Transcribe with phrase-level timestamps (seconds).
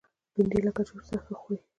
[0.33, 1.59] بېنډۍ له کچالو سره ښه خوري